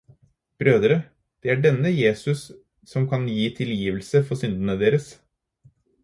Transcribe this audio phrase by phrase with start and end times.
[0.61, 0.95] Brødre,–
[1.47, 2.45] det er denne Jesus
[2.93, 5.11] som kan gi tilgivelse for syndene deres.